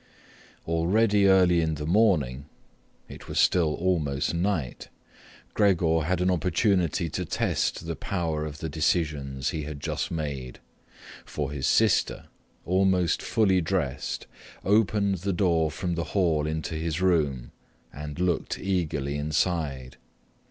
Already 0.67 1.27
early 1.27 1.61
in 1.61 1.75
the 1.75 1.85
morning—it 1.85 3.27
was 3.27 3.39
still 3.39 3.75
almost 3.75 4.33
night—Gregor 4.33 6.01
had 6.05 6.21
an 6.21 6.31
opportunity 6.31 7.07
to 7.11 7.23
test 7.23 7.85
the 7.85 7.95
power 7.95 8.43
of 8.43 8.57
the 8.61 8.67
decisions 8.67 9.51
he 9.51 9.61
had 9.65 9.79
just 9.79 10.09
made, 10.09 10.57
for 11.23 11.51
his 11.51 11.67
sister, 11.67 12.29
almost 12.65 13.21
fully 13.21 13.61
dressed, 13.61 14.25
opened 14.65 15.17
the 15.17 15.33
door 15.33 15.69
from 15.69 15.93
the 15.93 16.03
hall 16.17 16.47
into 16.47 16.73
his 16.73 16.99
room 16.99 17.51
and 17.93 18.19
looked 18.19 18.57
eagerly 18.57 19.17
inside. 19.17 19.97